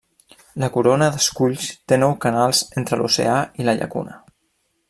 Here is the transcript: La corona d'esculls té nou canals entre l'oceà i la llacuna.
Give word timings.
La 0.63 0.69
corona 0.77 1.09
d'esculls 1.17 1.67
té 1.93 2.01
nou 2.05 2.17
canals 2.25 2.65
entre 2.83 3.01
l'oceà 3.03 3.39
i 3.63 3.69
la 3.69 3.81
llacuna. 3.83 4.21